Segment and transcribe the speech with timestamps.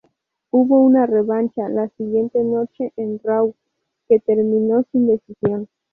[0.49, 3.53] Hubo una revancha la siguiente noche en "Raw"
[4.09, 5.67] que terminó sin decisión.